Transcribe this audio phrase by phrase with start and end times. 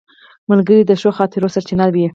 [0.49, 2.05] ملګری د ښو خاطرو سرچینه وي